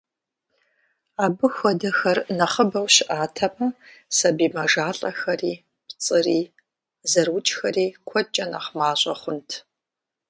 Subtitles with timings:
[1.23, 3.67] Абы хуэдэхэр нэхъыбэу щыӏатэмэ,
[4.15, 5.53] сабий мэжалӏэхэри,
[5.87, 6.39] пцӏыри,
[7.11, 9.49] зэрыукӏхэри куэдкӏэ нэхъ мащӏэ хъунт.